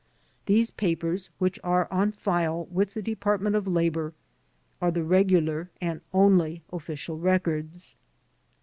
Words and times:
These 0.47 0.71
papers, 0.71 1.29
which 1.37 1.59
are 1.63 1.87
on 1.93 2.11
file 2.11 2.65
with 2.71 2.95
the 2.95 3.03
Department 3.03 3.55
of 3.55 3.67
Labor, 3.67 4.15
are 4.81 4.89
the 4.89 5.03
regular 5.03 5.69
and 5.79 6.01
only 6.11 6.63
official 6.71 7.19
records. 7.19 7.95